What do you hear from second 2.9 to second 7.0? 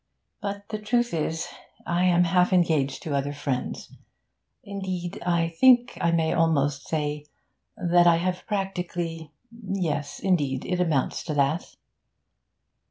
to other friends. Indeed, I think I may almost